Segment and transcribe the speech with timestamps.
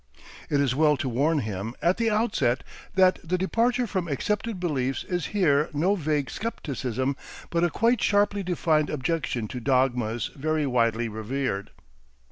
[0.49, 2.63] It is well to warn him at the outset
[2.95, 7.15] that the departure from accepted beliefs is here no vague scepticism,
[7.51, 11.69] but a quite sharply defined objection to dogmas very widely revered.